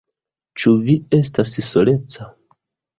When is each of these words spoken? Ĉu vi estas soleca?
Ĉu 0.61 0.73
vi 0.87 0.95
estas 1.19 1.55
soleca? 1.71 2.31